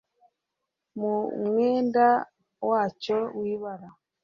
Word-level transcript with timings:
Mu 0.99 1.13
mwenda 1.45 2.05
wacyo 2.69 3.17
wibara 3.39 3.89